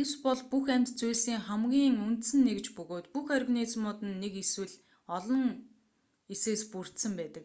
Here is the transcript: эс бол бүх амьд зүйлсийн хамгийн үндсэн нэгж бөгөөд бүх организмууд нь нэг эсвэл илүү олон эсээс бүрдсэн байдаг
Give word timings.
эс 0.00 0.10
бол 0.24 0.40
бүх 0.50 0.66
амьд 0.74 0.88
зүйлсийн 0.98 1.40
хамгийн 1.48 1.94
үндсэн 2.06 2.40
нэгж 2.46 2.66
бөгөөд 2.76 3.06
бүх 3.14 3.26
организмууд 3.38 3.98
нь 4.08 4.18
нэг 4.22 4.34
эсвэл 4.42 4.72
илүү 4.80 5.14
олон 5.16 5.44
эсээс 6.32 6.62
бүрдсэн 6.72 7.12
байдаг 7.18 7.44